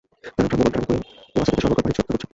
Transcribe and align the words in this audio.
তাঁরা 0.37 0.45
ভ্রাম্যমাণ 0.49 0.71
ট্রাকে 0.73 0.87
করে 0.89 1.01
ওয়াসা 1.33 1.51
থেকে 1.51 1.61
সরবরাহ 1.63 1.77
করা 1.77 1.83
পানির 1.85 1.97
জন্য 1.97 2.09
অপেক্ষা 2.09 2.13
করছেন। 2.13 2.29